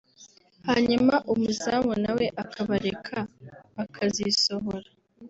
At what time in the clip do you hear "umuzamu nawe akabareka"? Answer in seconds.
1.33-3.17